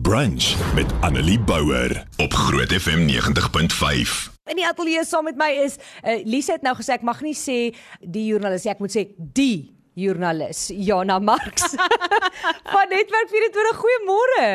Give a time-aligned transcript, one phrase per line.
[0.00, 4.32] Brunch met Annelie Bouwer op Groot FM 90.5.
[4.44, 7.36] In die ateljee saam met my is uh, Lise het nou gesê ek mag nie
[7.38, 7.70] sê
[8.02, 11.74] die joernalis ek moet sê die joernalis Jana Marx
[12.74, 13.76] van Netwerk 24.
[13.78, 14.46] Goeiemôre.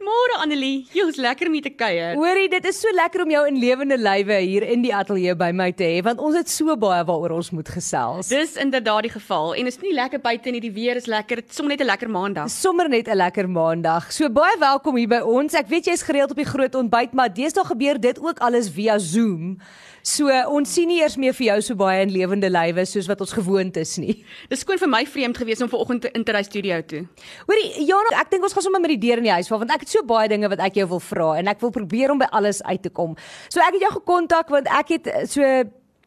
[0.00, 2.14] Môre Annelie, jy's lekker om hier te kuier.
[2.16, 5.50] Hoorie, dit is so lekker om jou in lewende lywe hier in die ateljee by
[5.52, 8.32] my te hê want ons het so baie waaroor ons moet gesels.
[8.32, 11.76] Dis inderdaad die geval en is nie lekker buite nie, die weer is lekker, sommer
[11.76, 12.48] net 'n lekker maandag.
[12.50, 14.10] Sommer net 'n lekker maandag.
[14.12, 15.54] So baie welkom hier by ons.
[15.54, 18.98] Ek weet jy's gereeld op die groot ontbyt, maar deesdae gebeur dit ook alles via
[18.98, 19.58] Zoom.
[20.08, 23.20] So ons sien nie eers meer vir jou so baie in lewende lywe soos wat
[23.24, 24.14] ons gewoond is nie.
[24.48, 27.02] Dis skoon vir my vreemd geweest om vanoggend in te ry studio toe.
[27.48, 29.74] Hoorie, Jana, ek dink ons gaan sommer met die deur in die huis val want
[29.74, 32.22] ek het so baie dinge wat ek jou wil vra en ek wil probeer om
[32.22, 33.18] by alles uit te kom.
[33.52, 35.50] So ek het jou gekontak want ek het eh, so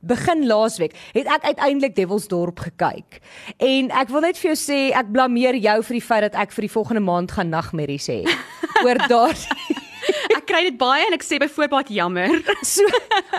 [0.02, 3.22] begin laasweek het ek uiteindelik Devilsdorp gekyk.
[3.62, 6.58] En ek wil net vir jou sê ek blameer jou vir die feit dat ek
[6.58, 8.24] vir die volgende maand gaan nagmerries hê
[8.88, 9.81] oor daardie
[10.52, 12.36] kry dit baie en ek sê byvoorbeeld jammer.
[12.72, 12.86] So,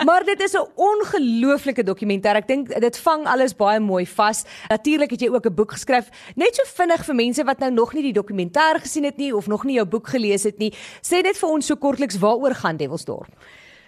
[0.05, 2.35] maar dit is 'n ongelooflike dokumentêr.
[2.35, 4.43] Ek dink dit vang alles baie mooi vas.
[4.69, 7.93] Natuurlik het jy ook 'n boek geskryf, net so vinnig vir mense wat nou nog
[7.93, 10.73] nie die dokumentêr gesien het nie of nog nie jou boek gelees het nie.
[11.01, 13.29] Sê net vir ons so kortliks waaroor gaan Devilsdorp?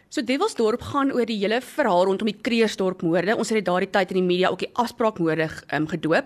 [0.10, 3.36] So Devilsdorp gaan oor die hele verhaal rondom die Kreersdorp moorde.
[3.36, 6.26] Ons het dit daardie tyd in die media ook die afspraakmoorde um, gedoop.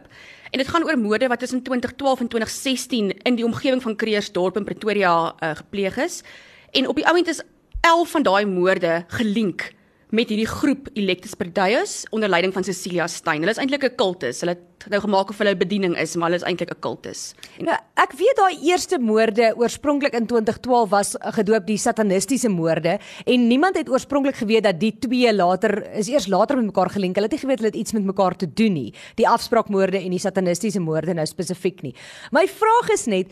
[0.52, 4.58] En dit gaan oor moorde wat tussen 2012 en 2016 in die omgewing van Kreersdorp
[4.58, 6.24] in Pretoria uh, gepleeg is.
[6.72, 7.42] En op die oomblik is
[7.82, 9.72] 11 van daai moorde gelink
[10.10, 13.44] met hierdie groep Electus Perdius onder leiding van Cecilia Stein.
[13.44, 14.40] Hulle is eintlik 'n kultus.
[14.42, 17.34] Hulle het nou gemaak of hulle 'n bediening is, maar hulle is eintlik 'n kultus.
[17.60, 23.48] Nou, ek weet daai eerste moorde oorspronklik in 2012 was gedoop die satanistiese moorde en
[23.48, 27.16] niemand het oorspronklik geweet dat die twee later is eers later met mekaar gelink.
[27.16, 28.94] Hulle het nie geweet hulle het iets met mekaar te doen nie.
[29.16, 31.94] Die afspraakmoorde en die satanistiese moorde nou spesifiek nie.
[32.32, 33.28] My vraag is net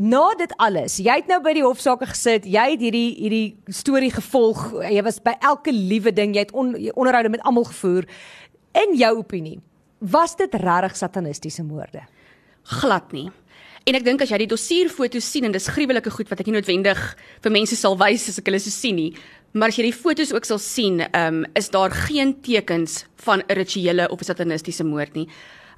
[0.00, 4.10] Na dit alles, jy het nou by die hofsaake gesit, jy het hierdie hierdie storie
[4.10, 4.70] gevolg.
[4.88, 8.08] Jy was by elke liewe ding, jy het on, onderhoude met almal gevoer.
[8.72, 9.58] In jou opinie,
[10.00, 12.06] was dit regtig satanistiese moorde?
[12.80, 13.28] Glad nie.
[13.84, 16.56] En ek dink as jy die dossierfoto's sien en dis gruwelike goed wat ek nie
[16.56, 17.00] noodwendig
[17.42, 19.10] vir mense sal wys as ek hulle so sien nie,
[19.52, 23.58] maar as jy die foto's ook sal sien, um, is daar geen tekens van 'n
[23.58, 25.28] rituele of 'n satanistiese moord nie.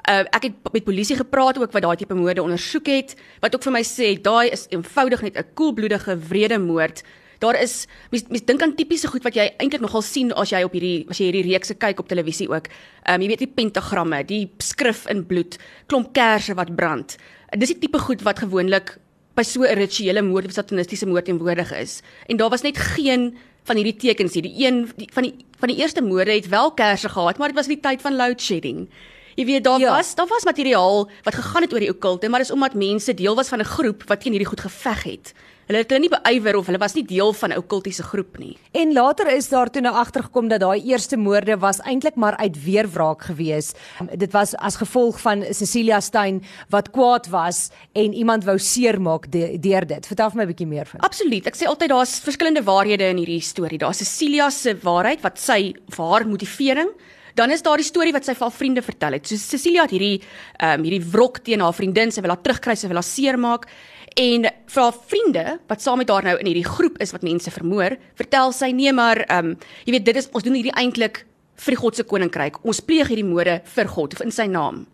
[0.04, 3.62] Uh, ek het met polisie gepraat ook wat daai tipe moorde ondersoek het wat ook
[3.64, 7.02] vir my sê daai is eenvoudig net 'n koelbloedige wrede moord.
[7.38, 10.62] Daar is mens mens dink aan tipiese goed wat jy eintlik nogal sien as jy
[10.62, 12.68] op hierdie as jy hierdie reekse kyk op televisie ook.
[13.04, 17.16] Ehm um, jy weet die pentagramme, die skrif in bloed, klomp kersse wat brand.
[17.56, 18.98] Dis die tipe goed wat gewoonlik
[19.34, 22.02] by so 'n rituele moord of satanistiese moord teenwoordig is.
[22.28, 24.42] En daar was net geen van hierdie tekens hier.
[24.42, 27.56] Die een die, van die van die eerste moorde het wel kersse gehad, maar dit
[27.56, 28.88] was in die tyd van load shedding.
[29.34, 29.90] Jy weet daar ja.
[29.96, 33.34] was daar was materiaal wat gegaan het oor die okkulte, maar dis omdat mense deel
[33.34, 35.34] was van 'n groep wat teen hierdie goed geveg het.
[35.64, 38.58] Hulle het hulle nie beywer of hulle was nie deel van 'n okkultiese groep nie.
[38.72, 42.64] En later is daar toe nou agtergekom dat daai eerste moorde was eintlik maar uit
[42.64, 43.72] weerwraak gewees.
[44.16, 49.86] Dit was as gevolg van Cecilia Stein wat kwaad was en iemand wou seermaak deur
[49.86, 50.06] dit.
[50.06, 51.00] Vertel vir my 'n bietjie meer van.
[51.00, 51.46] Absoluut.
[51.46, 53.78] Ek sê altyd daar's verskillende waarhede in hierdie storie.
[53.78, 56.90] Daar's Cecilia se waarheid wat sy haar motivering
[57.34, 59.26] Dan is daar die storie wat sy vir haar vriende vertel het.
[59.26, 62.76] So Cecilia het hierdie ehm um, hierdie wrok teen haar vriendin, sy wil haar terugkry,
[62.78, 63.66] sy wil haar seermaak.
[64.14, 67.50] En vir haar vriende wat saam met haar nou in hierdie groep is wat mense
[67.50, 71.24] vermoor, vertel sy nee maar ehm um, jy weet dit is ons doen hierdie eintlik
[71.66, 72.62] vir God se koninkryk.
[72.62, 74.84] Ons pleeg hierdie moorde vir God of in sy naam.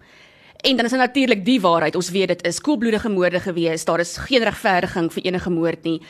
[0.60, 1.96] En dan is daar natuurlik die waarheid.
[1.96, 3.84] Ons weet dit is koelbloedige moorde gewees.
[3.84, 6.00] Daar is geen regverdiging vir enige moord nie.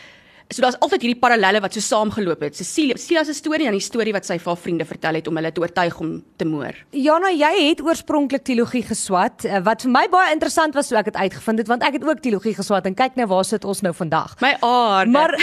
[0.50, 2.56] So daar's altyd hierdie parallelle wat so saamgeloop het.
[2.58, 5.36] Cecilia, Cecilia se storie en die storie wat sy vir haar vriende vertel het om
[5.38, 6.74] hulle te oortuig om te moor.
[6.90, 11.12] Jana, jy het oorspronklik teologie geswat, eh, wat vir my baie interessant was toe ek
[11.12, 13.82] dit uitgevind het want ek het ook teologie geswat en kyk nou waar sit ons
[13.86, 14.34] nou vandag.
[14.42, 15.12] My aarde.
[15.12, 15.36] Maar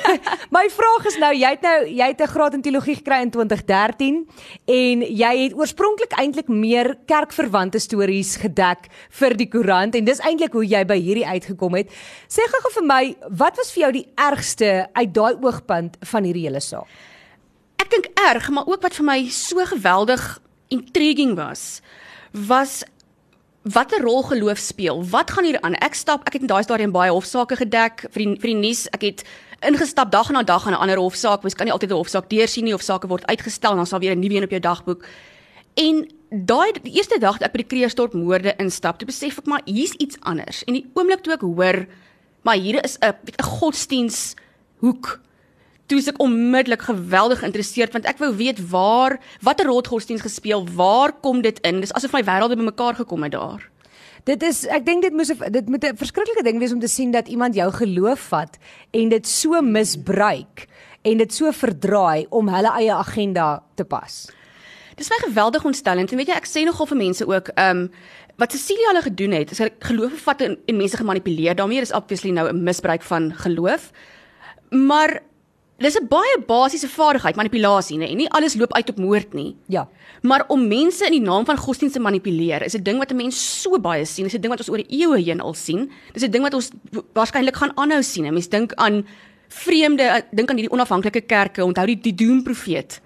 [0.58, 3.30] my vraag is nou, jy het nou jy het 'n graad in teologie gekry in
[3.30, 4.24] 2013
[4.64, 10.56] en jy het oorspronklik eintlik meer kerkverwante stories gedek vir die koerant en dis eintlik
[10.56, 11.92] hoe jy by hierdie uitgekom het.
[12.32, 16.24] Sê gou-gou vir my, wat was vir jou die ergste ergste uit daai oogpunt van
[16.24, 16.88] hierdie hele saak?
[17.78, 20.40] Ek dink erg, maar ook wat vir my so geweldig
[20.70, 21.80] intriguing was,
[22.32, 22.84] was
[23.62, 25.02] watter rol geloof speel.
[25.04, 25.74] Wat gaan hier aan?
[25.74, 28.86] Ek stap, ek het in daai stadium baie hofsaake gedek vir die vir die nuus.
[28.92, 29.24] Ek het
[29.64, 31.42] ingestap dag na dag aan 'n ander hofsaak.
[31.42, 32.72] Mens kan nie altyd 'n hofsaak deursien nie.
[32.72, 35.04] Hofsaake word uitgestel en dan sal weer 'n nuwe een op jou dagboek.
[35.74, 39.46] En daai die eerste dag dat ek by die Kreeusdorp moorde instap, toe besef ek
[39.46, 40.64] maar hier's iets anders.
[40.64, 41.86] En die oomblik toe ek hoor
[42.44, 44.34] maar hier is 'n 'n godsdiens
[44.84, 45.20] hoek.
[45.88, 50.64] Toe is ek onmiddellik geweldig geïnteresseerd want ek wou weet waar watter rol godsdiens gespeel,
[50.76, 51.80] waar kom dit in?
[51.84, 53.66] Dis asof my wêrelde bymekaar gekom het daar.
[54.24, 56.88] Dit is ek dink dit moes 'n- dit moet 'n verskriklike ding wees om te
[56.88, 58.56] sien dat iemand jou geloof vat
[58.92, 60.66] en dit so misbruik
[61.04, 64.28] en dit so verdraai om hulle eie agenda te pas.
[64.96, 67.90] Dis my geweldig ontstellend en weet jy ek sê nogal vir mense ook ehm um,
[68.36, 71.54] wat Cecilia hulle gedoen het, is hy geloof gevat en, en mense gemanipuleer.
[71.54, 73.92] daarmee is obviously nou 'n misbruik van geloof.
[74.74, 75.22] Maar
[75.78, 78.14] dis 'n baie basiese vaardigheid, manipulasie, nê?
[78.14, 79.56] Nie alles loop uit op moord nie.
[79.66, 79.88] Ja.
[80.22, 83.16] Maar om mense in die naam van godsdienst te manipuleer is 'n ding wat 'n
[83.16, 84.24] mens so baie sien.
[84.24, 85.90] Dis 'n ding wat ons oor eeue heen al sien.
[86.12, 86.70] Dis 'n ding wat ons
[87.12, 88.26] waarskynlik gaan aanhou sien.
[88.26, 89.06] 'n Mens dink aan
[89.48, 91.64] vreemde dink aan hierdie onafhanklike kerke.
[91.64, 93.00] Onthou die die doemprofeet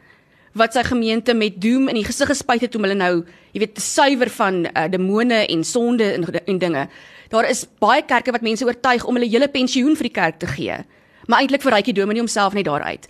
[0.53, 3.75] wat sy gemeente met doem in die gesig gespuit het om hulle nou, jy weet,
[3.75, 6.89] te suiwer van uh, demone en sonde en, en dinge.
[7.29, 10.47] Daar is baie kerke wat mense oortuig om hulle hele pensioen vir die kerk te
[10.47, 10.81] gee.
[11.29, 13.09] Maar eintlik verryk die dominee homself net daaruit.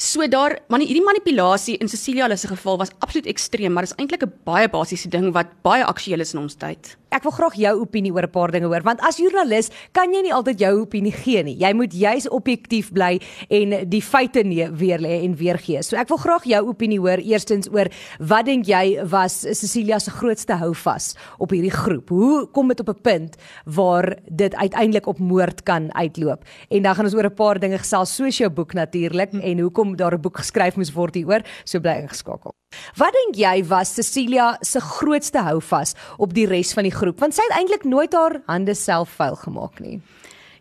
[0.00, 4.24] So daar, man hierdie manipulasie in Cecilia se geval was absoluut ekstreem, maar is eintlik
[4.24, 6.96] 'n baie basiese ding wat baie aktueel is in ons tyd.
[7.10, 10.22] Ek wil graag jou opinie oor 'n paar dinge hoor, want as joernalis kan jy
[10.22, 11.56] nie altyd jou opinie gee nie.
[11.58, 13.20] Jy moet juis objektief bly
[13.50, 15.82] en die feite nee weer lê en weer gee.
[15.82, 17.88] So ek wil graag jou opinie hoor eerstens oor
[18.20, 22.08] wat dink jy was Cecilia se grootste houvas op hierdie groep?
[22.10, 26.44] Hoe kom dit op 'n punt waar dit uiteindelik op moord kan uitloop?
[26.70, 29.40] En dan gaan ons oor 'n paar dinge gesels soos jou boek natuurlik hm.
[29.40, 31.42] en hoekom daar 'n boek geskryf moes word hieroor.
[31.64, 32.59] So bly ingeskakel.
[32.98, 37.36] Wat dink jy was Cecilia se grootste houvas op die res van die groep want
[37.36, 40.00] sy het eintlik nooit haar hande self vuil gemaak nie.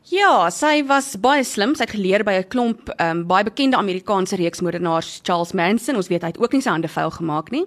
[0.10, 1.76] Ja, sy was baie slim.
[1.78, 5.96] Sy het geleer by 'n klomp um, baie bekende Amerikaanse reeksmoordenaars, Charles Manson.
[5.96, 7.66] Ons weet hy het ook nie sy hande vuil gemaak nie.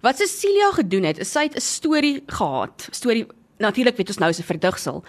[0.00, 2.88] Wat Cecilia gedoen het, is sy het 'n storie gehad.
[2.90, 3.26] Storie
[3.58, 5.04] natuurlik weet ons nou is 'n verdigsel,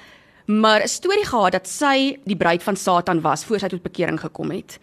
[0.47, 4.19] maar 'n storie gehad dat sy die bruid van Satan was voor sy tot bekering
[4.19, 4.79] gekom het.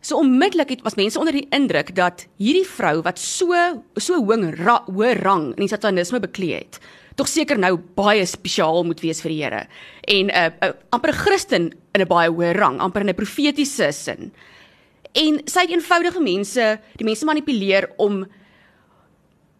[0.00, 3.52] So onmiddellik het was mense onder die indruk dat hierdie vrou wat so
[4.00, 6.78] so hoë ra, hoë rang in die satanisme beklee het,
[7.20, 9.66] tog seker nou baie spesiaal moet wees vir die Here.
[10.08, 13.14] En 'n uh, uh, amper 'n Christen in 'n baie hoë rang, amper in 'n
[13.14, 14.32] profetiese sin.
[15.12, 18.26] En sy het eenvoudige mense, die mense manipuleer om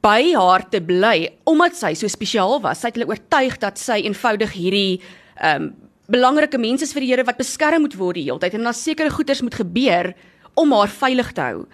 [0.00, 2.80] by haar te bly omdat sy so spesiaal was.
[2.80, 5.00] Sy het hulle oortuig dat sy eenvoudig hierdie
[5.36, 8.58] ehm um, belangrike mense is vir die Here wat beskerm moet word die hele tyd
[8.58, 10.12] en dat sekere goeders moet gebeur
[10.58, 11.64] om haar veilig te hou.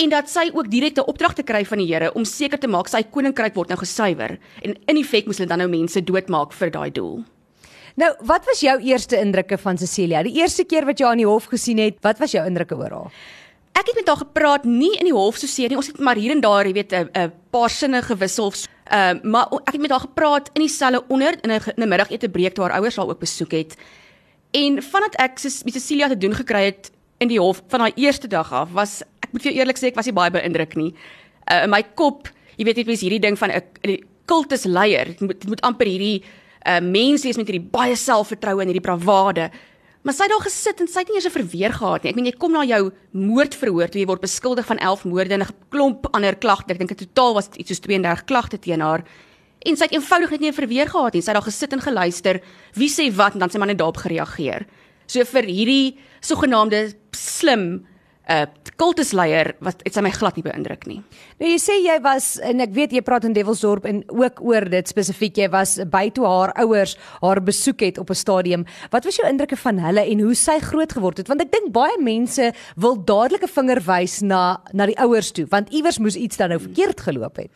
[0.00, 3.02] En dat sy ook direkte opdragte kry van die Here om seker te maak sy
[3.02, 6.90] koninkryk word nou gesuiwer en in effek moes hulle dan nou mense doodmaak vir daai
[6.90, 7.22] doel.
[8.00, 10.22] Nou, wat was jou eerste indrukke van Cecilia?
[10.24, 12.78] Die eerste keer wat jy haar in die hof gesien het, wat was jou indrukke
[12.78, 13.18] oor haar?
[13.76, 15.76] Ek het met haar gepraat nie in die hof so seer nie.
[15.80, 18.52] Ons het maar hier en daar, jy weet, 'n paar sinne gewissel.
[18.92, 22.54] Ehm uh, maar ek het met haar gepraat in dieselfde onder in 'n middagete breek
[22.54, 23.76] toe haar ouers haar ook besoek het.
[24.50, 28.28] En vandat ek met Cecilia te doen gekry het in die hof van haar eerste
[28.28, 30.94] dag af, was ek moet vir eerlik sê ek was nie baie beïndruk nie.
[31.52, 35.06] Uh, in my kop, jy weet net is hierdie ding van 'n kultusleier.
[35.06, 36.22] Dit moet dit moet amper hierdie
[36.66, 39.50] uh, mens wees met hierdie baie selfvertroue en hierdie bravade.
[40.02, 42.10] Maar sy het daar gesit en sy het nie eers 'n verweer gehad nie.
[42.10, 45.42] Ek meen jy kom na jou moordverhoor toe jy word beskuldig van 11 moorde en
[45.42, 46.72] 'n klomp ander klagte.
[46.72, 49.04] Ek dink in totaal was dit iets soos 32 klagte teen haar.
[49.64, 51.22] En sy het eenvoudig net nie 'n verweer gehad nie.
[51.22, 52.40] Sy het daar gesit en geluister
[52.74, 54.66] wie sê wat en dan sy maar net daarop gereageer.
[55.06, 57.86] So vir hierdie sogenaamde slim
[58.22, 58.46] 'n uh,
[58.78, 61.00] kultusleier wat het sy my glad nie beïndruk nie.
[61.40, 64.68] Nou jy sê jy was en ek weet jy praat in Devilsdorp en ook oor
[64.70, 68.64] dit spesifiek jy was by toe haar ouers haar besoek het op 'n stadium.
[68.90, 71.28] Wat was jou indrukke van hulle en hoe sy groot geword het?
[71.28, 75.46] Want ek dink baie mense wil dadelik 'n vinger wys na na die ouers toe
[75.46, 77.50] want iewers moes iets dan nou verkeerd geloop het.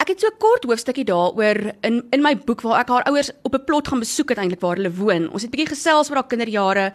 [0.00, 3.30] Ek het so 'n kort hoofstukkie daaroor in in my boek waar ek haar ouers
[3.42, 5.30] op 'n plot gaan besoek het eintlik waar hulle woon.
[5.30, 6.92] Ons het bietjie gesels oor haar kinderjare.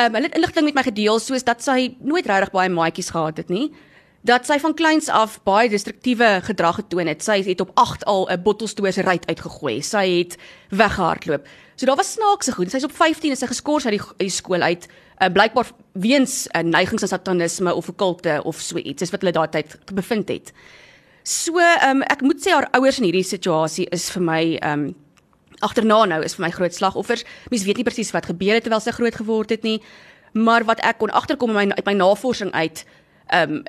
[0.00, 3.10] Ehm um, hulle het inligting met my gedeel soos dat sy nooit regtig baie maatjies
[3.12, 3.66] gehad het nie.
[4.24, 7.20] Dat sy van kleins af baie destruktiewe gedrag getoon het.
[7.24, 9.82] Sy het op 8 al 'n bottelstoos ruit uitgegooi.
[9.82, 10.38] Sy het
[10.70, 11.46] weggehardloop.
[11.76, 12.70] So daar was snaakse goed.
[12.70, 14.88] Sy's op 15 is sy geskort uit die, uit die skool uit.
[15.18, 18.98] Uh, blykbaar weens 'n uh, neigings aan satanisme of okkulte of so iets.
[18.98, 20.52] Dis wat hulle daai tyd bevind het.
[21.22, 24.94] So um, ek moet sê haar ouers in hierdie situasie is vir my um,
[25.60, 27.24] agterna nou is vir my groot slagoffers.
[27.50, 29.78] Mens weet nie presies wat gebeur het terwyl sy groot geword het nie,
[30.32, 32.84] maar wat ek kon agterkom in my uit my navorsing uit,
[33.28, 33.62] ehm um,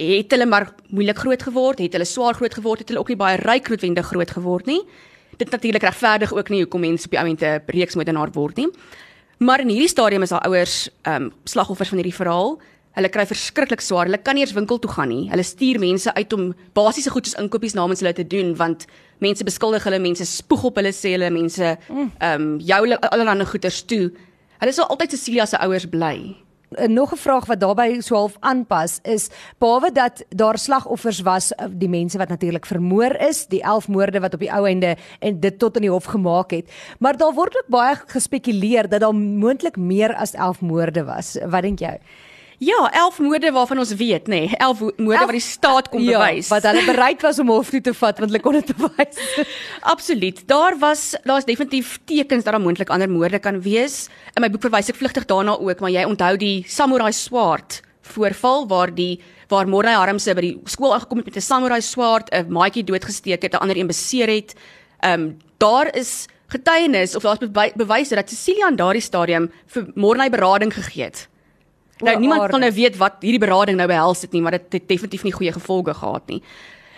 [0.00, 3.18] het hulle maar moeilik groot geword, het hulle swaar groot geword, het hulle ook nie
[3.20, 4.78] baie ryk noodwendig groot geword nie.
[5.36, 8.68] Dit natuurlik regverdig ook nie hoekom mense op die oomente reeksmoordenaar word nie.
[9.44, 12.56] Maar in hierdie stadium is haar ouers ehm um, slagoffers van hierdie verhaal.
[12.98, 14.08] Hulle kry verskriklik swaar.
[14.08, 15.28] Hulle kan nie eens winkel toe gaan nie.
[15.30, 18.86] Hulle stuur mense uit om basiese goedes inkopies namens hulle te doen want
[19.22, 23.82] mense beskuldig hulle, mense spoeg op hulle sê hulle mense ehm um, jou allerlei goeders
[23.86, 24.10] toe.
[24.60, 26.16] Hulle sal altyd Cecilia se ouers bly.
[26.70, 29.28] En nog 'n vraag wat daarbey so half aanpas is
[29.58, 34.20] behalwe dat daar slagoffers was, eh, die mense wat natuurlik vermoor is, die 11 moorde
[34.20, 37.34] wat op die ou einde en dit tot in die hof gemaak het, maar daar
[37.34, 41.38] word ook baie gespekuleer dat daar moontlik meer as 11 moorde was.
[41.46, 41.98] Wat dink jy?
[42.60, 44.42] Ja, 11 moorde waarvan ons weet, nê.
[44.44, 46.50] Nee, 11 moorde wat die staat kon ja, bewys.
[46.52, 49.46] wat hulle bereid was om hof toe te vat want hulle kon dit bewys.
[49.88, 50.42] Absoluut.
[50.48, 54.10] Daar was daar's definitief tekens dat daar moontlik ander moorde kan wees.
[54.36, 57.80] In my boek verwys ek vlugtig daarna ook, maar jy onthou die samurai swaard
[58.12, 62.28] voorval waar die waar Mornay Harmse by die skool aangekom het met 'n samurai swaard,
[62.28, 64.54] 'n maatjie doodgesteek het, 'n ander een beseer het.
[65.00, 70.28] Ehm um, daar is getuienis of daar's bewyse dat Cecilia aan daardie stadium vir Mornay
[70.28, 71.28] berading gegee het.
[72.00, 74.88] Nou niemand kan nou weet wat hierdie berading nou behels het nie, maar dit het
[74.88, 76.42] definitief nie goeie gevolge gehad nie.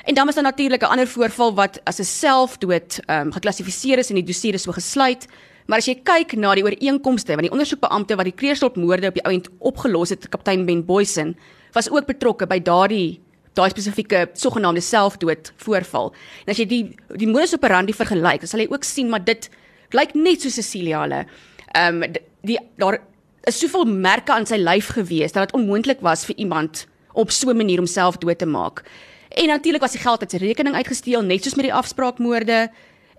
[0.05, 3.99] En dan was daar natuurlik 'n ander voorval wat as 'n selfdood ehm um, geklassifiseer
[3.99, 5.27] is en die dossier is so gesluit.
[5.67, 9.25] Maar as jy kyk na die ooreenkomste van die ondersoekbeampte wat die Kreersdorp-moorde op die
[9.25, 11.37] ount opgelos het, kaptein Ben Boysen,
[11.73, 13.21] was ook betrokke by daardie
[13.55, 16.13] daai spesifieke sogenaamde selfdood voorval.
[16.45, 16.83] En as jy die
[17.21, 19.51] die modus operandi vergelyk, dan sal jy ook sien maar dit
[19.91, 21.27] lyk net so Cecilia hulle.
[21.73, 22.99] Ehm um, die daar
[23.43, 27.51] is soveel merke aan sy lyf gewees dat dit onmoontlik was vir iemand op so
[27.51, 28.83] 'n manier homself dood te maak.
[29.29, 32.71] En natuurlik was die geld uit sy rekening uitgesteel net soos met die afspraakmoorde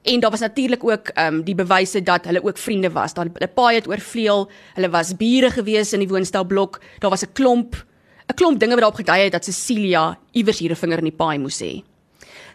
[0.03, 3.13] en daar was natuurlik ook ehm um, die bewyse dat hulle ook vriende was.
[3.13, 6.81] Daar 'n paai het oorvleuel, hulle was bure gewees in die woonstelblok.
[6.99, 7.85] Daar was 'n klomp
[8.27, 11.17] 'n klomp dinge wat daarop gedui het dat Cecilia iewers hier 'n vinger in die
[11.17, 11.83] paai moes hê.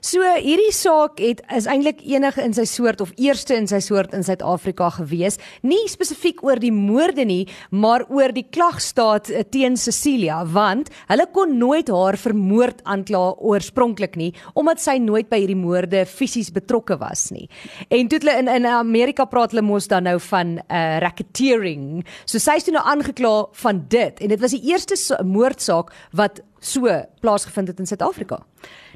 [0.00, 4.12] So hierdie saak het is eintlik enige in sy soort of eerste in sy soort
[4.14, 9.76] in Suid-Afrika gewees, nie spesifiek oor die moorde nie, maar oor die klagstaat eh, teen
[9.80, 15.58] Cecilia, want hulle kon nooit haar vermoord aankla oorspronklik nie, omdat sy nooit by hierdie
[15.58, 17.48] moorde fisies betrokke was nie.
[17.90, 20.98] En toe hulle in in Amerika praat hulle mos dan nou van 'n uh, eh,
[21.02, 22.04] racketeering.
[22.24, 26.40] So sy is toe nou aangekla van dit en dit was die eerste moordsaak wat
[26.60, 28.38] so plaasgevind het in Suid-Afrika.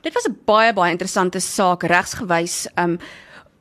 [0.03, 2.67] Dit was 'n baie baie interessante saak regsgewys.
[2.75, 2.99] Um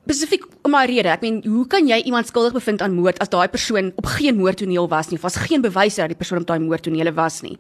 [0.06, 1.10] spesifiek om 'n rede.
[1.10, 4.36] Ek meen, hoe kan jy iemand skuldig bevind aan moord as daai persoon op geen
[4.36, 5.16] moordtoneel was nie?
[5.16, 7.58] Of was geen bewyse dat die persoon op daai moordtonele was nie.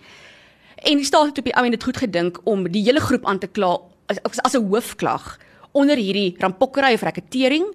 [0.75, 3.25] En die staat het op die ou en dit goed gedink om die hele groep
[3.25, 5.38] aan te kla as as 'n hoofklag
[5.71, 7.65] onder hierdie rampokkery of reketering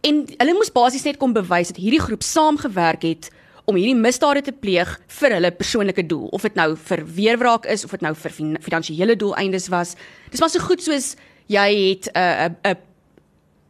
[0.00, 3.30] en hulle moes basies net kom bewys dat hierdie groep saamgewerk het
[3.66, 6.28] om hierdie misdade te pleeg vir hulle persoonlike doel.
[6.36, 9.96] Of dit nou vir weerwraak is of dit nou vir finansiële doeleindes was.
[10.30, 11.14] Dis maar so goed soos
[11.50, 12.76] jy het 'n 'n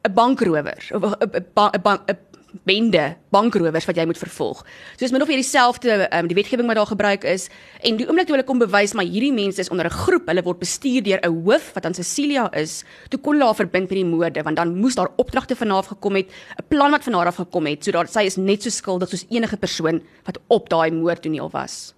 [0.07, 2.17] 'n bankrower of 'n 'n
[2.65, 4.63] bende bankrowers wat jy moet vervolg.
[4.97, 7.49] So dis min of meer dieselfde um, die wetgewing wat daar gebruik is
[7.83, 10.43] en die oomblik toe hulle kom bewys maar hierdie mense is onder 'n groep, hulle
[10.43, 13.99] word bestuur deur 'n hoof wat aan Cecilia is, toe kon hulle haar verbind met
[13.99, 17.05] die moorde want dan moes daar opdragte van haar af gekom het, 'n plan wat
[17.05, 20.39] van haar af gekom het sodat sy is net so skuldig soos enige persoon wat
[20.49, 21.96] op daai moordtoneel was.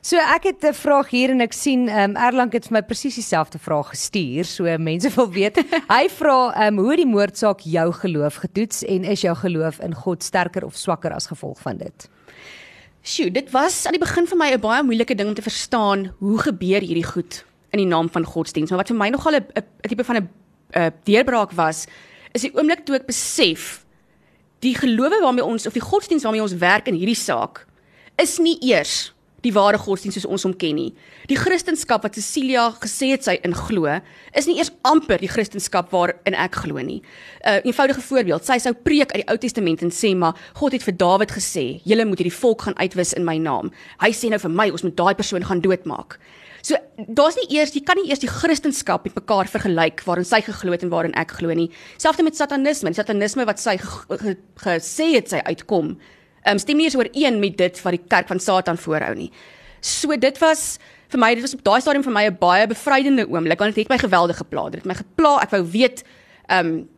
[0.00, 2.82] So ek het 'n vraag hier en ek sien ehm um, Erlang het vir my
[2.82, 4.44] presies dieselfde vraag gestuur.
[4.44, 5.56] So mense wil weet.
[5.88, 9.94] Hy vra ehm um, hoe die moordsaak jou geloof getoets en is jou geloof in
[9.94, 12.08] God sterker of swakker as gevolg van dit?
[13.02, 16.14] Sjoe, dit was aan die begin vir my 'n baie moeilike ding om te verstaan
[16.18, 18.70] hoe gebeur hierdie goed in die naam van godsdienst.
[18.70, 19.46] Maar wat vir my nogal 'n
[19.82, 20.28] tipe van 'n
[20.74, 21.86] 'n deurbraak was,
[22.32, 23.84] is die oomblik toe ek besef
[24.60, 27.66] die gelowe waarmee ons of die godsdienst waarmee ons werk in hierdie saak
[28.16, 29.12] is nie eers
[29.46, 30.88] die ware godsdienst soos ons hom ken nie.
[31.30, 33.86] Die Christendom wat Cecilia gesê het sy in glo,
[34.34, 37.02] is nie eers amper die Christendom waarin ek glo nie.
[37.44, 40.72] 'n uh, Eenvoudige voorbeeld, sy sou preek uit die Ou Testament en sê maar God
[40.72, 44.28] het vir Dawid gesê, "Julle moet hierdie volk gaan uitwis in my naam." Hy sê
[44.30, 46.18] nou vir my, ons moet daai persoon gaan doodmaak.
[46.62, 50.40] So daar's nie eers jy kan nie eers die Christendom met mekaar vergelyk waarin sy
[50.40, 51.70] geglo het en waarin ek glo nie.
[51.96, 55.96] Selfs met satanisme, die satanisme wat sy gesê het sy uitkom
[56.46, 59.30] um, stem nie eens ooreen met dit wat die kerk van Satan voorhou nie.
[59.80, 60.78] So dit was
[61.08, 63.84] vir my dit was op daai stadium vir my 'n baie bevrydende oomblik want dit
[63.84, 64.70] het my geweldig gepla.
[64.70, 65.40] Dit het my gepla.
[65.42, 66.04] Ek wou weet
[66.48, 66.88] ehm um,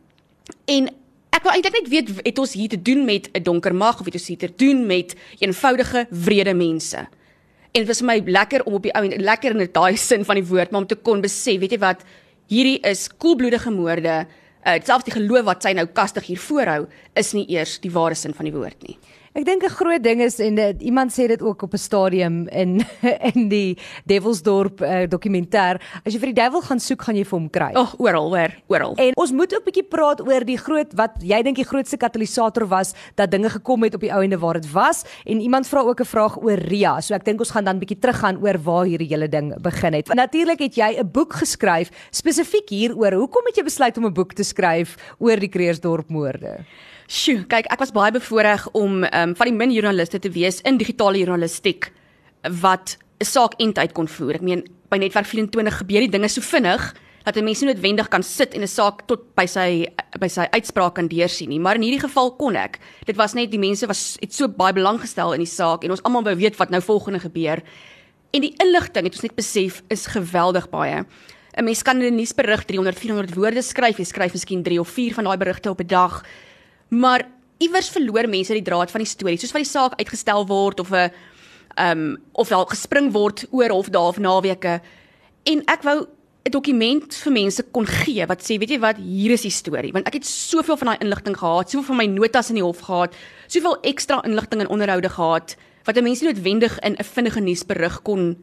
[0.65, 0.89] en
[1.31, 4.05] ek wou eintlik net weet het ons hier te doen met 'n donker mag of
[4.05, 7.07] het ons hier te doen met eenvoudige wrede mense.
[7.71, 10.25] En dit was vir my lekker om op die ou en lekker in daai sin
[10.25, 12.03] van die woord maar om te kon besef, weet jy wat,
[12.47, 14.25] hierdie is koelbloedige moorde.
[14.67, 16.83] Uh, selfs die geloof wat sy nou kastig hier voorhou
[17.17, 18.97] is nie eers die ware sin van die woord nie.
[19.31, 22.47] Ek dink 'n groot ding is en dit, iemand sê dit ook op 'n stadium
[22.51, 22.83] in
[23.33, 27.39] in die Devilsdorp uh, dokumentêr, as jy vir die duiwel gaan soek, gaan jy vir
[27.39, 27.71] hom kry.
[27.71, 28.95] Ag, oh, oral, hoor, oral.
[28.99, 31.95] En ons moet ook 'n bietjie praat oor die groot wat jy dink die grootste
[31.97, 35.67] katalisator was dat dinge gekom het op die ou ende waar dit was en iemand
[35.67, 36.99] vra ook 'n vraag oor Ria.
[36.99, 40.11] So ek dink ons gaan dan bietjie teruggaan oor waar hierdie hele ding begin het.
[40.11, 43.13] Natuurlik het jy 'n boek geskryf spesifiek hieroor.
[43.13, 46.65] Hoekom het jy besluit om 'n boek te skryf oor die Kreersdorp moorde?
[47.11, 50.77] Sjoe, kyk, ek was baie bevoorreg om um, van die min joernaliste te wees in
[50.79, 51.89] digitale journalistiek
[52.61, 54.35] wat 'n saak eintyd kon voer.
[54.35, 56.93] Ek meen by netwerk 24 gebeur die dinge so vinnig
[57.25, 59.87] dat 'n mens nie noodwendig kan sit en 'n saak tot by sy
[60.19, 62.79] by sy uitspraak kan deursien nie, maar in hierdie geval kon ek.
[63.05, 65.91] Dit was net die mense was het so baie belang gestel in die saak en
[65.91, 67.61] ons almal wou weet wat nou volgende gebeur.
[68.31, 71.05] En die inligting het ons net besef is geweldig baie.
[71.57, 75.13] 'n Mens kan 'n nuusberig 300 400 woorde skryf, jy skryf miskien 3 of 4
[75.13, 76.23] van daai berigte op 'n dag.
[76.91, 77.23] Maar
[77.63, 80.91] iewers verloor mense die draad van die storie, soos wat die saak uitgestel word of
[80.91, 81.11] 'n
[81.75, 84.81] ehm um, of wel gespring word oor hof dae of naweke.
[85.43, 86.07] En ek wou
[86.43, 89.93] 'n dokument vir mense kon gee wat sê, weet jy wat, hier is die storie,
[89.93, 92.79] want ek het soveel van daai inligting gehad, soveel van my notas in die hof
[92.79, 93.15] gehad,
[93.47, 95.55] soveel ekstra inligting in onderhoude gehad
[95.85, 98.37] wat 'n mens nie noodwendig in 'n vinnige nuusberig kon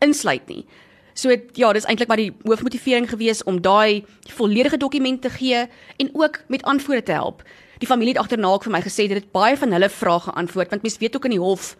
[0.00, 0.66] insluit nie.
[1.14, 6.10] So ja, dis eintlik maar die hoofmotivering gewees om daai volledige dokument te gee en
[6.12, 7.42] ook met antwoorde te help.
[7.82, 10.70] Die familie het agterna ook vir my gesê dit het baie van hulle vrae geantwoord
[10.70, 11.72] want mense weet ook in die hof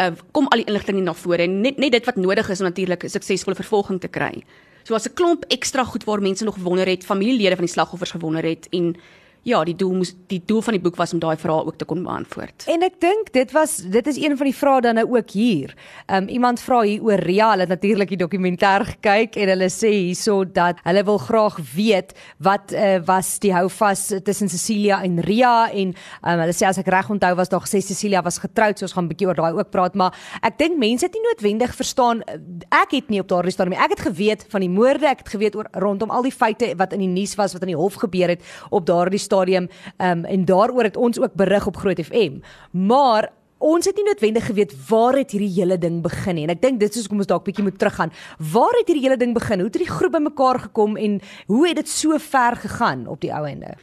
[0.00, 2.62] uh, kom al die inligting nie na vore en net net dit wat nodig is
[2.62, 4.44] om natuurlik 'n suksesvolle vervolging te kry.
[4.84, 8.10] So as 'n klomp ekstra goed waar mense nog wonder het, familielede van die slagoffers
[8.10, 8.96] gewonder het en
[9.42, 11.86] ja, die doel moes die doel van die boek was om daai vrae ook te
[11.88, 12.66] kon beantwoord.
[12.70, 15.74] En ek dink dit was dit is een van die vrae dan nou ook hier.
[16.06, 19.90] Um iemand vra hier oor Ria, hulle het natuurlik die dokumentêr gekyk en hulle sê
[19.90, 25.70] hierso dat hulle wil graag weet wat uh, was die houvas tussen Cecilia en Ria
[25.70, 28.86] en um hulle sê as ek reg onthou was daar gesê Cecilia was getroud, so
[28.86, 31.74] ons gaan 'n bietjie oor daai ook praat, maar ek dink mense het nie noodwendig
[31.74, 32.22] verstaan
[32.70, 35.56] ek het nie op daardie stadium ek het geweet van die moorde, ek het geweet
[35.56, 38.28] oor rondom al die feite wat in die nuus was wat in die hof gebeur
[38.28, 42.42] het op daardie stadium um, en daaroor het ons ook berig op Groot FM.
[42.70, 46.46] Maar ons het nie noodwendig geweet waar het hierdie hele ding begin nie.
[46.48, 48.12] En ek dink dit is hoekom ons dalk bietjie moet teruggaan.
[48.52, 49.62] Waar het hierdie hele ding begin?
[49.62, 53.32] Hoe het die groep bymekaar gekom en hoe het dit so ver gegaan op die
[53.34, 53.76] ou ende?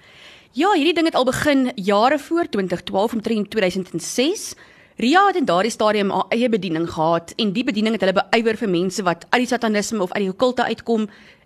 [0.58, 4.54] Ja, hierdie ding het al begin jare voor 2012 omtrent 2006.
[5.00, 8.58] Ria het in daardie stadium haar eie bediening gehad en die bediening het hulle beywer
[8.60, 11.06] vir mense wat uit die satanisme of uit die okkulte uitkom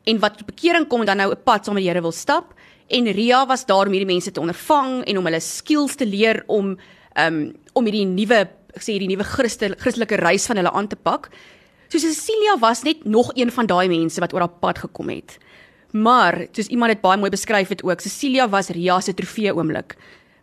[0.09, 2.11] en wat tot bekering kom en dan nou 'n pad saam met die Here wil
[2.11, 2.55] stap
[2.87, 6.43] en Ria was daar om hierdie mense te ondervang en om hulle skills te leer
[6.47, 6.75] om
[7.19, 7.39] um
[7.73, 11.29] om hierdie nuwe ek sê hierdie nuwe Christelike reis van hulle aan te pak.
[11.89, 15.37] So Cecilia was net nog een van daai mense wat oor haar pad gekom het.
[15.93, 19.93] Maar soos iemand dit baie mooi beskryf het ook, Cecilia was Ria se trofee oomblik.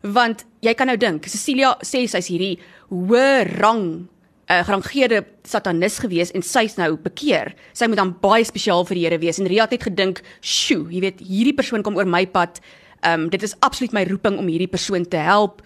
[0.00, 2.54] Want jy kan nou dink, Cecilia sê sy's hierdie
[2.90, 4.06] hoë rang
[4.50, 7.54] 'n uh, gerangeerde satanis gewees en sy's nou bekeer.
[7.72, 11.00] Sy moet dan baie spesiaal vir die Here wees en Ria het gedink, "Sjoe, jy
[11.00, 12.58] weet, hierdie persoon kom oor my pad.
[13.02, 15.62] Ehm um, dit is absoluut my roeping om hierdie persoon te help."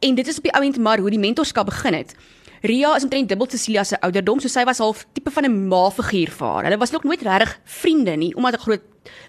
[0.00, 2.14] En dit is op die ouend maar hoe die mentorskap begin het.
[2.62, 6.30] Ria is omtrent dubbel Cecilia se ouderdom, so sy was half tipe van 'n ma-figuur
[6.30, 6.64] vir haar.
[6.64, 8.82] Hulle was nog nooit regtig vriende nie, omdat 'n groot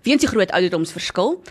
[0.03, 1.43] weens die groot ouderdomsverskil.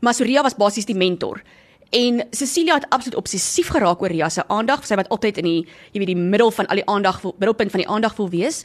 [0.00, 1.42] Maar so Ria was basies die mentor.
[1.90, 4.84] En Cecilia het absoluut obsessief geraak oor Ria se aandag.
[4.86, 5.58] Sy wat altyd in die
[5.90, 8.62] jy weet die middel van al die aandag middelpunt van die aandag wil wees.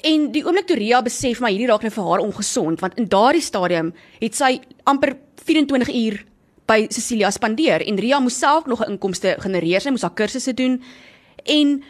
[0.00, 3.08] En die oomblik toe Ria besef maar hierdie raak nou vir haar ongesond want in
[3.10, 6.20] daardie stadium het sy amper 24 uur
[6.68, 9.80] by Cecilia spandeer en Ria moes self nog 'n inkomste genereer.
[9.80, 10.82] Sy moes haar kursusse doen
[11.44, 11.82] en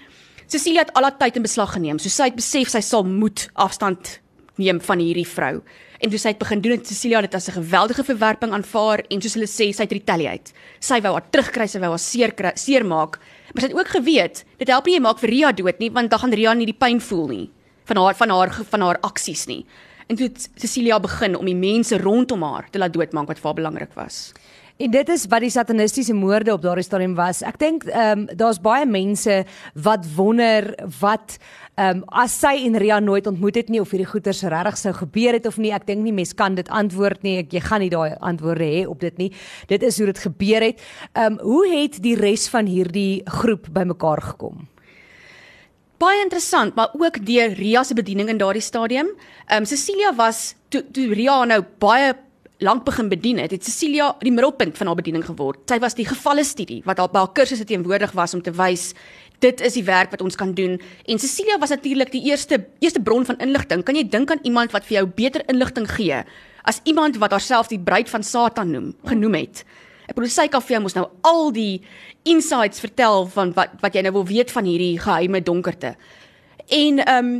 [0.46, 1.98] Cecilia het al haar tyd in beslag geneem.
[1.98, 4.20] So sy het besef sy sal moet afstand
[4.56, 5.62] neem van hierdie vrou.
[5.98, 9.20] En toe sy het begin doen het Cecilia dit as 'n geweldige verwerping aanvaar en
[9.20, 10.52] soos hulle sê, sy het retaliate.
[10.80, 13.18] Sy wou haar terugkry, sy wou haar seer seer maak.
[13.52, 16.10] Maar sy het ook geweet, dit help nie jy maak vir Ria dood nie, want
[16.10, 17.50] dan gaan Ria nie die pyn voel nie
[17.88, 19.66] van haar van haar van haar aksies nie.
[20.06, 23.50] En toe het Cecilia begin om die mense rondom haar te laat doodmaak wat vir
[23.50, 24.32] haar belangrik was.
[24.78, 27.40] En dit is wat die satanistiese moorde op daardie stadium was.
[27.42, 29.40] Ek dink ehm um, daar's baie mense
[29.74, 30.68] wat wonder
[31.00, 31.34] wat
[31.74, 34.92] ehm um, as sy en Ria nooit ontmoet het nie of hierdie goeters regtig sou
[34.94, 35.72] gebeur het of nie.
[35.74, 37.40] Ek dink nie mense kan dit antwoord nie.
[37.42, 39.32] Ek jy gaan nie daai antwoorde hê op dit nie.
[39.66, 40.86] Dit is hoe dit gebeur het.
[41.10, 44.68] Ehm um, hoe het die res van hierdie groep bymekaar gekom?
[45.98, 49.10] Baie interessant, maar ook deur Ria se bediening in daardie stadium.
[49.48, 52.14] Ehm um, Cecilia was toe toe Ria nou baie
[52.58, 55.62] lank begin bedien het, het Cecilia die middelpunt van haar bediening geword.
[55.70, 58.92] Sy was die gevalle studie wat haar by haar kursusse teenwoordig was om te wys
[59.38, 60.78] dit is die werk wat ons kan doen.
[61.06, 63.84] En Cecilia was natuurlik die eerste eerste bron van inligting.
[63.86, 66.22] Kan jy dink aan iemand wat vir jou beter inligting gee
[66.68, 69.62] as iemand wat haarself die bruid van Satan noem, genoem het?
[70.08, 71.78] Ek bedoel sy kan vir jou mos nou al die
[72.28, 75.94] insights vertel van wat wat jy nou wil weet van hierdie geheime donkerte.
[76.66, 77.38] En ehm um,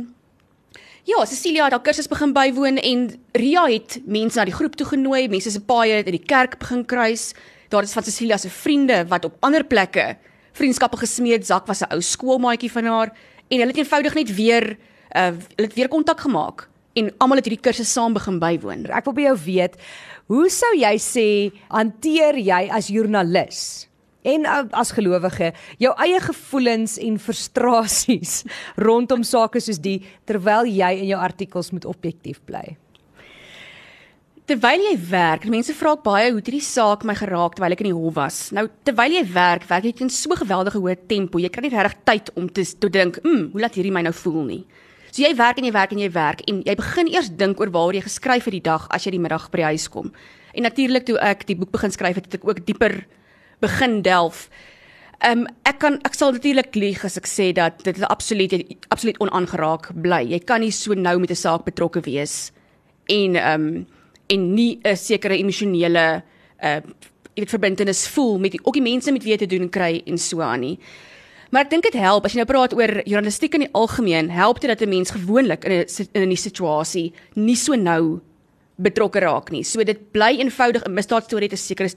[1.09, 4.85] Ja, Cecilia het haar kursus begin bywoon en Ria het mense na die groep toe
[4.91, 7.31] genooi, mense se paaie het in die kerk begin kruis.
[7.73, 10.17] Daar is van Cecilia se vriende wat op ander plekke
[10.53, 11.47] vriendskappe gesmeed.
[11.47, 13.09] Zak was 'n ou skoolmaatjie van haar
[13.47, 14.77] en hulle het eenvoudig net weer
[15.15, 18.85] uh hulle het weer kontak gemaak en almal het hierdie kursus saam begin bywoon.
[18.85, 19.75] Ek wil by jou weet,
[20.27, 23.88] hoe sou jy sê hanteer jy as joernalis
[24.21, 28.43] en uh, as gelowige jou eie gevoelens en frustrasies
[28.87, 32.77] rondom sake soos die terwyl jy in jou artikels moet objektief bly?
[34.49, 37.91] Terwyl jy werk, mense vra ook baie hoe hierdie saak my geraak terwyl ek in
[37.91, 38.37] die hof was.
[38.55, 41.37] Nou terwyl jy werk, werk jy in so geweldige hoë tempo.
[41.37, 44.13] Jy kry nie regtig tyd om te te dink, "Hm, hoe laat hierdie my nou
[44.13, 44.65] voel nie."
[45.11, 47.69] So jy werk en jy werk en jy werk en jy begin eers dink oor
[47.69, 50.11] waaroor jy geskryf het die dag as jy die middag by die huis kom.
[50.53, 53.05] En natuurlik toe ek die boek begin skryf het, het ek ook dieper
[53.59, 54.49] begin delf.
[55.19, 58.53] Ehm um, ek kan ek sal natuurlik lieg as ek sê dat dit absoluut
[58.87, 60.23] absoluut onaangeraak bly.
[60.31, 62.51] Jy kan nie so nou met 'n saak betrokke wees
[63.07, 63.87] en ehm um,
[64.29, 66.23] en nie 'n sekere emosionele
[66.63, 66.81] uh
[67.35, 70.01] jy weet verbintenis voel met die ook die mense met wie jy te doen kry
[70.05, 70.79] en so aan nie.
[71.51, 74.59] Maar ek dink dit help as jy nou praat oor journalistiek in die algemeen, help
[74.59, 78.21] dit dat 'n mens gewoonlik in 'n in 'n situasie nie so nou
[78.79, 79.63] betrokke raak nie.
[79.67, 81.89] So dit bly eenvoudig 'n misdaadstorie het 'n sekere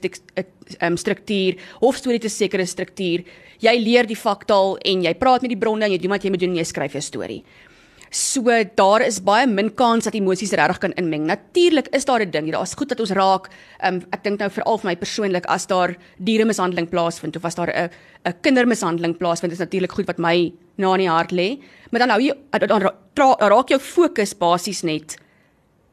[0.81, 3.23] um, struktuur, hofstorie het 'n sekere struktuur.
[3.59, 6.29] Jy leer die faktaal en jy praat met die bronne en jy doen wat jy
[6.29, 7.43] moet doen en jy skryf 'n storie.
[8.13, 8.43] So
[8.75, 11.25] daar is baie min kans dat emosies regtig kan inmeng.
[11.25, 13.49] Natuurlik is daar 'n ding, daar's goed dat ons raak.
[13.83, 17.73] Um, ek dink nou veral vir my persoonlik as daar dieremishandeling plaasvind of as daar
[17.73, 17.89] 'n
[18.25, 21.59] 'n kindermishandeling plaasvind, is natuurlik goed wat my na in die hart lê.
[21.89, 22.33] Maar dan hou jy
[22.67, 22.81] dan
[23.49, 25.17] raak jou fokus basies net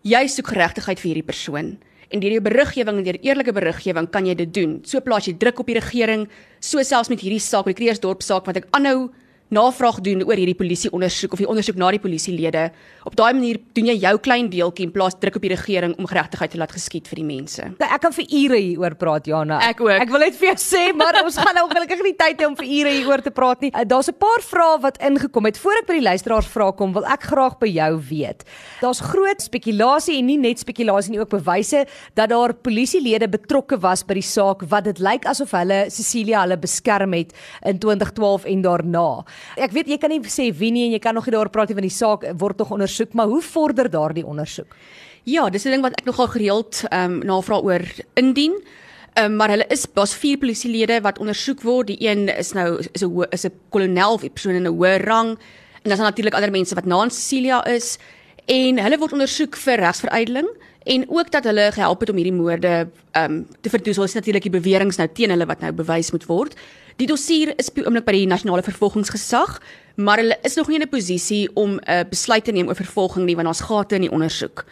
[0.07, 1.75] jy soek geregtigheid vir hierdie persoon.
[2.11, 4.79] En deur jou beriggewing en deur eerlike beriggewing kan jy dit doen.
[4.85, 6.27] So plaas jy druk op die regering,
[6.59, 9.11] so selfs met hierdie saak, die Kreersdorp saak wat ek aanhou
[9.51, 12.69] navraag doen oor hierdie polisie ondersoek of die ondersoek na die polisielede.
[13.09, 16.07] Op daai manier doen jy jou klein deeltjie en plaas druk op die regering om
[16.11, 17.67] geregtigheid te laat geskied vir die mense.
[17.81, 19.61] Nou, ek kan vir ure hieroor praat, Jana.
[19.67, 19.93] Ek ook.
[19.97, 22.57] Ek wil net vir jou sê, maar ons gaan nou ongelukkig nie tyd hê om
[22.59, 23.73] vir ure hieroor te praat nie.
[23.91, 25.59] Daar's 'n paar vrae wat ingekom het.
[25.59, 28.45] Voor ek by die luisteraars vra kom, wil ek graag by jou weet.
[28.81, 34.05] Daar's groot spekulasie en nie net spekulasie nie, ook bewyse dat daar polisielede betrokke was
[34.05, 37.33] by die saak wat dit lyk asof hulle Cecilia hulle beskerm het
[37.65, 39.25] in 2012 en daarna.
[39.57, 41.69] Ek weet jy kan nie sê wie nie en jy kan nog nie daaroor praat
[41.69, 44.77] nie want die saak word nog ondersoek, maar hoe vorder daardie ondersoek?
[45.25, 48.55] Ja, dis 'n ding wat ek nogal gereeld ehm um, navraag oor indien.
[49.19, 51.87] Um, maar hulle is daar's vier polisielede wat ondersoek word.
[51.87, 55.05] Die een is nou is 'n is 'n kolonel of 'n persoon in 'n hoë
[55.05, 55.31] rang
[55.83, 57.99] en dan is natuurlik ander mense wat na Cecilia is
[58.47, 60.49] en hulle word ondersoek vir regsveruideling
[60.85, 64.03] en ook dat hulle gehelp het om hierdie moorde ehm um, te verdoesel.
[64.03, 66.55] Dit is natuurlik die beweringe nou teen hulle wat nou bewys moet word.
[67.01, 69.55] Die dossier is op die oomblik by die nasionale vervolgingsgesag,
[70.05, 72.77] maar hulle is nog nie in 'n posisie om 'n uh, besluit te neem oor
[72.77, 74.65] vervolging nie want daar's gate in die ondersoek.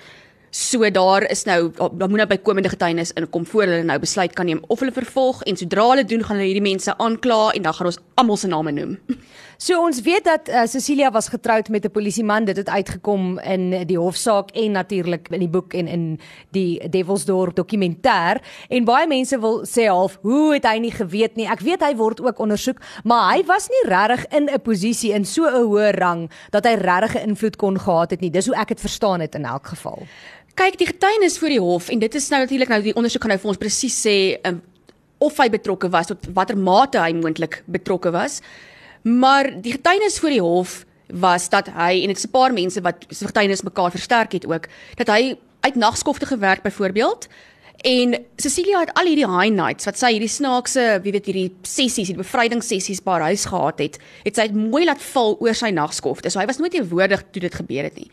[0.50, 4.46] So daar is nou daar moet nou bykomende getuienis inkom voor hulle nou besluit kan
[4.46, 7.74] neem of hulle vervolg en sodra hulle doen gaan hulle hierdie mense aankla en dan
[7.74, 8.98] gaan ons almal se name noem.
[9.58, 12.44] So ons weet dat uh, Cecilia was getroud met 'n polisieman.
[12.44, 17.56] Dit het uitgekom in die hofsaak en natuurlik in die boek en in die Devilsdorp
[17.56, 18.38] dokumentêr.
[18.68, 21.46] En baie mense wil sê half, hoe het hy nie geweet nie?
[21.46, 25.24] Ek weet hy word ook ondersoek, maar hy was nie regtig in 'n posisie in
[25.24, 28.30] so 'n hoë rang dat hy regtig 'n invloed kon gehad het nie.
[28.30, 30.06] Dis hoe ek dit verstaan het in elk geval.
[30.54, 33.30] Kyk, die getuienis voor die hof en dit is nou natuurlik nou die ondersoek gaan
[33.30, 34.62] nou vir ons presies sê um,
[35.18, 38.40] of hy betrokke was tot watter mate hy moontlik betrokke was.
[39.02, 42.80] Maar die getuienis voor die hof was dat hy en dit is 'n paar mense
[42.80, 47.28] wat se getuienis mekaar versterk het ook dat hy uit nagskofte gewerk byvoorbeeld
[47.78, 52.08] en Cecilia het al hierdie high nights wat sy hierdie snaakse, wie weet hierdie sessies,
[52.08, 56.30] hierdie bevrydingssessies by haar huis gehad het, het sy mooi laat val oor sy nagskofte.
[56.30, 58.10] So hy was nooit teenwoordig toe dit gebeur het nie.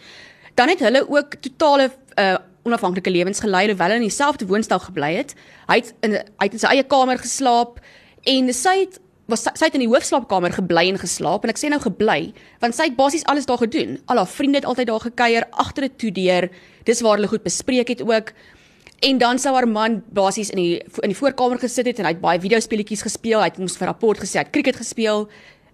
[0.53, 5.11] Dan het hulle ook totale uh onafhanklike lewens gelei terwyl hulle in dieselfde woonstel gebly
[5.19, 5.35] het.
[5.67, 7.77] Hy het in hy het in sy eie kamer geslaap
[8.25, 8.97] en sy het
[9.31, 12.33] was sy, sy het in die hoofslaapkamer gebly en geslaap en ek sê nou gebly
[12.61, 13.97] want sy het basies alles daar gedoen.
[14.11, 16.49] Al haar vriende het altyd daar gekuier agter 'n toedeur.
[16.85, 18.33] Dis waar hulle goed bespreek het ook.
[18.99, 22.11] En dan sou haar man basies in die in die voorkamer gesit het en hy
[22.11, 23.39] het baie videospeletjies gespeel.
[23.39, 25.27] Hy het moes vir rapport gesê hy het cricket gespeel.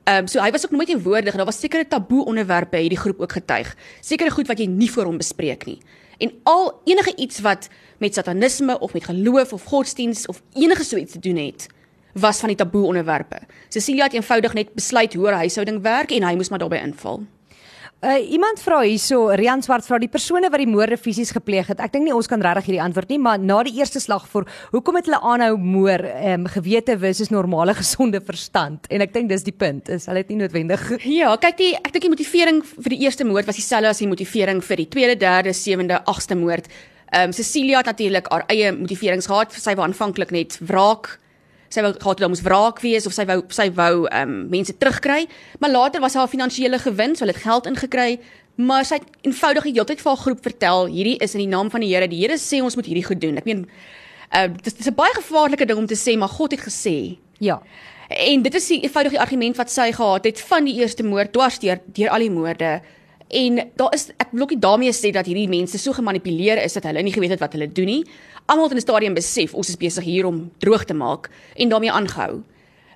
[0.04, 2.98] Ehm um, so hy was ook nooit teenwoordig en daar was sekere taboe onderwerpe hierdie
[2.98, 3.76] groep ook getuig.
[4.02, 5.80] Sekere goed wat jy nie voor hom bespreek nie.
[6.18, 10.98] En al enige iets wat met satanisme of met geloof of godsdiens of enige so
[10.98, 11.68] iets te doen het,
[12.14, 13.44] was van die taboe onderwerpe.
[13.70, 17.24] Cecilia het eenvoudig net besluit hoe haar huishouding werk en hy moes maar daarbey inval.
[18.02, 21.84] Uh, iemand vra hierso, Rian Swart vra die persone wat die moorde fisies gepleeg het.
[21.86, 24.48] Ek dink nie ons kan regtig hierdie antwoord nie, maar na die eerste slag voor,
[24.72, 26.02] hoekom het hulle aanhou moor?
[26.10, 28.90] Ehm um, gewete wis is normale gesonde verstand.
[28.90, 30.82] En ek dink dis die punt, is hulle het nie noodwendig
[31.22, 34.10] Ja, kyk die ek dink die motivering vir die eerste moord was dieselfde as die
[34.10, 36.74] motivering vir die tweede, derde, sewende, agste moord.
[37.14, 39.54] Ehm um, Cecilia het natuurlik haar eie motiverings gehad.
[39.54, 41.20] Sy wou aanvanklik net wraak
[41.72, 44.38] sy wou gehad het om ons wraak wees of sy wou sy wou ehm um,
[44.52, 45.26] mense terugkry,
[45.60, 48.20] maar later was haar finansiële gewin, so hulle het geld ingekry,
[48.60, 51.52] maar sy het eenvoudig die hele tyd vir haar groep vertel, hierdie is in die
[51.52, 52.08] naam van die Here.
[52.12, 53.40] Die Here sê ons moet hierdie goed doen.
[53.40, 53.66] Ek meen
[54.32, 57.62] uh dis dis 'n baie gevaarlike ding om te sê, maar God het gesê Ja.
[58.08, 61.60] En dit is die eenvoudige argument wat sy gehad het van die eerste moord dwars
[61.60, 62.82] deur deur al die moorde.
[63.32, 66.76] En daar is ek wil ook nie daarmee sê dat hierdie mense so gemanipuleer is
[66.76, 68.02] dat hulle nie geweet het wat hulle doen nie.
[68.46, 71.70] Almal het in 'n stadium besef ons is besig hier om droog te maak en
[71.70, 72.44] daarmee aangehou.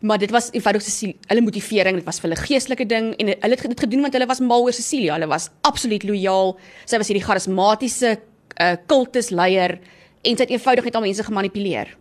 [0.01, 3.55] Maar dit was eenvoudig Cecilia, hulle motivering, dit was vir hulle geestelike ding en hulle
[3.55, 5.13] het dit gedoen want hulle was mal oor Cecilia.
[5.13, 6.57] Hulle was absoluut lojaal.
[6.85, 8.19] Sy was hierdie charismatiese
[8.61, 9.79] uh, kultusleier
[10.21, 11.95] en sy het eenvoudig net al mense gemanipuleer.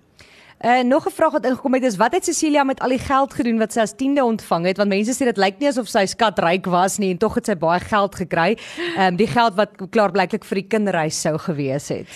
[0.64, 3.34] Uh nog 'n vraag wat ingekom het is wat het Cecilia met al die geld
[3.34, 6.06] gedoen wat sy as tiende ontvang het want mense sê dit lyk nie asof sy
[6.06, 8.56] skatryk was nie en tog het sy baie geld gekry.
[8.96, 12.08] Ehm um, die geld wat klaarblyklik vir die kinderreis sou gewees het.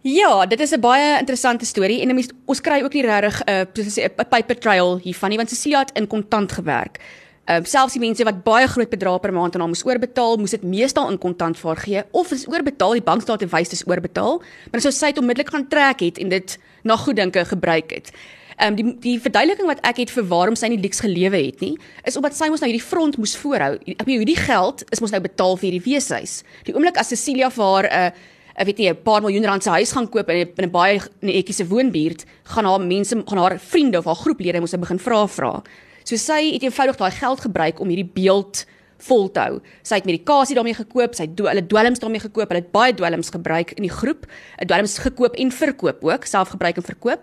[0.00, 3.68] Ja, dit is 'n baie interessante storie en mens, ons kry ook nie regtig 'n
[3.98, 6.98] uh, paper trail hiervan nie want Cecilia het in kontant gewerk.
[7.46, 10.34] Ehm uh, selfs die mense wat baie groot bedrae per maand aan haar moes oorbetaal,
[10.42, 13.84] moes dit meestal in kontant vir haar gee of is oorbetaal, die bankstate wys dis
[13.86, 14.40] oorbetaal,
[14.72, 18.10] maar sou sy dit onmiddellik gaan trek het en dit na goeddinke gebruik het.
[18.56, 21.62] Ehm um, die die verduideliking wat ek het vir waarom sy nie leaks gelewe het
[21.62, 23.76] nie, is omdat sy mos nou hierdie front moes voorhou.
[23.94, 26.40] Ek bedoel hierdie geld is mos nou betaal vir hierdie weeshuis.
[26.66, 29.62] Die oomblik as Cecilia vir haar 'n uh, ek weet nie 'n paar miljoen rand
[29.62, 33.38] se huis gaan koop in 'n in 'n baie netjiese woonbuurt, gaan haar mense gaan
[33.38, 35.62] haar vriende of haar groeplede moes begin vra vra.
[36.06, 38.62] So sy het eenvoudig daai geld gebruik om hierdie beeld
[39.08, 39.58] vol te hou.
[39.82, 43.32] Sy het medikasie daarmee gekoop, sy het hulle dwelms daarmee gekoop, hulle het baie dwelms
[43.34, 44.26] gebruik in die groep,
[44.62, 47.20] 'n dwelms gekoop en verkoop ook, self gebruik en verkoop.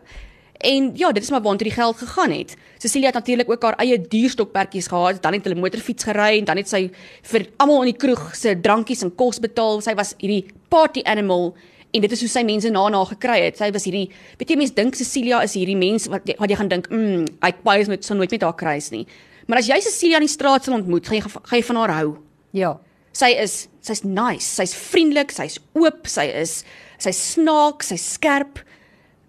[0.59, 2.55] En ja, dit is maar waartoe die geld gegaan het.
[2.77, 6.57] Cecilia het natuurlik ook haar eie dierstokperdjies gehad, dan het hulle motorfiets gery en dan
[6.57, 6.91] het sy
[7.21, 9.81] vir almal in die kroeg se drankies en kos betaal.
[9.81, 11.55] Sy was hierdie party animal
[11.93, 13.60] en dit is hoe sy mense na na gekry het.
[13.60, 14.08] Sy was hierdie,
[14.39, 17.51] weet jy mense dink Cecilia is hierdie mens wat wat jy gaan dink, mm, hy
[17.65, 19.06] baie met so nooit met haar kruis nie.
[19.47, 21.95] Maar as jy Cecilia in die straat sal ontmoet, gaan jy gaan jy van haar
[21.99, 22.10] hou.
[22.58, 22.73] Ja.
[23.13, 26.62] Sy is sy's nice, sy's vriendelik, sy's oop, sy is
[27.03, 28.63] sy's snaaks, sy's skerp.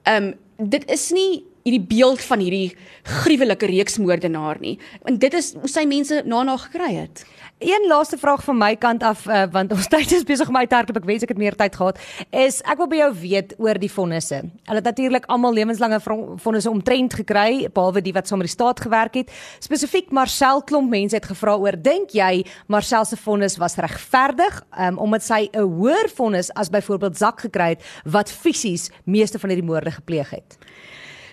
[0.08, 0.32] Ehm um,
[0.70, 2.74] dit is nie hierdie beeld van hierdie
[3.22, 4.74] gruwelike reeksmoordenaar nie.
[5.08, 7.22] En dit is hoe sy mense na-na gekry het.
[7.64, 10.68] Een laaste vraag van my kant af uh, want ons tyd is besig om uit
[10.68, 10.98] te hardloop.
[11.00, 12.00] Ek wens ek het meer tyd gehad.
[12.36, 14.42] Is ek wil by jou weet oor die vonnisse.
[14.68, 19.16] Hulle het natuurlik almal lewenslange vonnisse omtrent gekry behalwe die wat sommer die staat gewerk
[19.22, 19.32] het.
[19.64, 25.00] Spesifiek Marcel klomp mense het gevra oor dink jy Marcel se vonnis was regverdig um,
[25.00, 29.70] omdat sy 'n hoër vonnis as byvoorbeeld Zak gekry het wat fisies meeste van hierdie
[29.70, 30.58] moorde gepleeg het?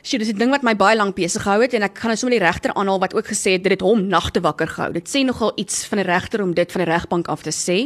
[0.02, 2.18] Sjoe, dis 'n ding wat my baie lank besig gehou het en ek gaan nou
[2.18, 4.92] sommer die regter aanhaal wat ook gesê het dit het hom nagte wakker gehou.
[4.94, 7.86] Dit sê nogal iets van 'n regter om dit van die regbank af te sê.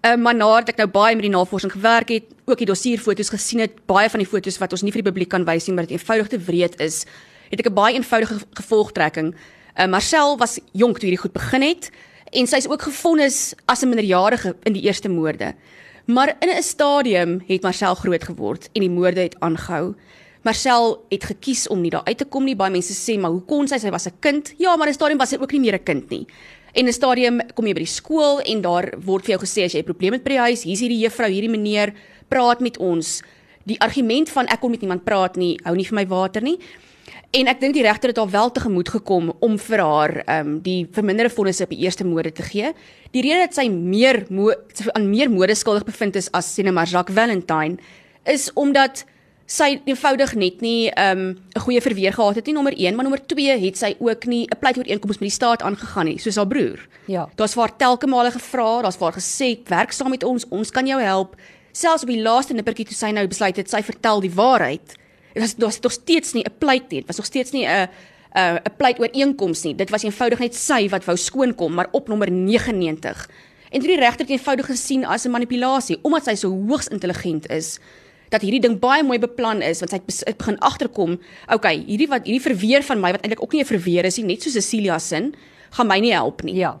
[0.00, 3.28] Ehm uh, maar nadat ek nou baie met die navorsing gewerk het, ook die dossierfoto's
[3.28, 5.74] gesien het, baie van die foto's wat ons nie vir die publiek kan wys nie,
[5.74, 7.04] maar dit eenvoudig te wreed is,
[7.50, 9.34] het ek 'n baie eenvoudige gevolgtrekking.
[9.78, 11.90] Uh, Marcel was jonk toe hierdie goed begin het
[12.32, 15.54] en sy is ook gefonnis as 'n minderjarige in die eerste moorde.
[16.06, 19.94] Maar in 'n stadium het Marcel groot geword en die moorde het aangehou.
[20.46, 22.54] Marcel het gekies om nie daar uit te kom nie.
[22.54, 23.78] Baie mense sê, "Maar hoe kon sy?
[23.78, 25.84] Sy was 'n kind." Ja, maar in 'n stadium was sy ook nie meer 'n
[25.84, 26.26] kind nie.
[26.72, 29.64] En in 'n stadium kom jy by die skool en daar word vir jou gesê
[29.64, 31.92] as jy 'n probleem het by die huis, hier's hierdie juffrou, hierdie meneer,
[32.28, 33.22] praat met ons.
[33.64, 36.58] Die argument van ek kon met niemand praat nie, hou nie vir my water nie.
[37.32, 40.60] En ek dink die regter het haar wel tegemoet gekom om vir haar ehm um,
[40.60, 42.72] die verminderde vonnisse op die eerste moorde te gee.
[43.12, 44.26] Die rede dat sy meer
[44.92, 47.76] aan meer moorde skuldig bevind is as Sina Marjak Valentine
[48.24, 49.04] is omdat
[49.46, 53.26] sy eenvoudig net nie 'n um, goeie verweer gehad het nie nommer 1, maar nommer
[53.26, 56.78] 2 het sy ook nie 'n pleitooreenkoms met die staat aangegaan nie, soos haar broer.
[57.06, 57.28] Ja.
[57.34, 60.70] Daar's vir haar telke male gevra, daar's vir haar gesê, "Werk saam met ons, ons
[60.70, 61.36] kan jou help."
[61.72, 64.96] Selfs op die laaste nippertjie toe sy nou besluit het sy vertel die waarheid.
[65.34, 67.88] Dit was daar's nog steeds nie 'n pleit nie, dit was nog steeds nie 'n
[68.34, 69.74] 'n 'n pleitooreenkoms nie.
[69.74, 73.28] Dit was eenvoudig net sy wat wou skoon kom, maar op nommer 99.
[73.70, 77.50] En dit die regter het eenvoudig gesien as 'n manipulasie omdat sy so hoogs intelligent
[77.50, 77.78] is
[78.30, 81.18] dat hierdie ding baie mooi beplan is want sy het begin agterkom,
[81.52, 84.26] okay, hierdie wat hierdie verweer van my wat eintlik ook nie 'n verweer is nie,
[84.26, 85.30] net so Cecilia se,
[85.70, 86.54] gaan my nie help nie.
[86.54, 86.80] Ja.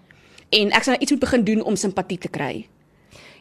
[0.50, 2.66] En ek sal nou iets moet begin doen om simpatie te kry.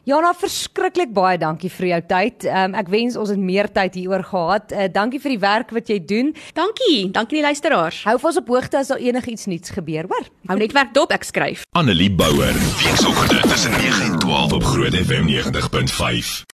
[0.05, 2.45] Jana, verskriklik baie dankie vir jou tyd.
[2.45, 4.69] Um, ek wens ons het meer tyd hieroor gehad.
[4.69, 6.29] Uh, dankie vir die werk wat jy doen.
[6.53, 8.03] Dankie, dankie die luisteraars.
[8.05, 10.29] Hou vas op hoogte as daar enigiets nuuts gebeur, hoor.
[10.51, 11.65] Hou net werk dop, ek skryf.
[11.73, 16.43] Annelie Bouwer, weekoggend tussen 9 en 12 op Groot FM 90.5.